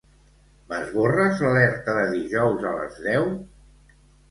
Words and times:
M'esborres 0.71 1.43
l'alerta 1.43 1.95
de 1.99 2.07
dijous 2.15 2.67
a 2.73 2.75
les 2.81 2.99
deu? 3.07 3.31